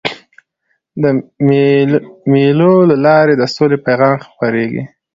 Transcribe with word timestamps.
د 1.01 1.03
مېلو 2.31 2.73
له 2.89 2.95
لاري 3.05 3.33
د 3.37 3.43
سولي 3.55 3.77
پیغام 3.85 4.15
خپرېږي. 4.27 4.83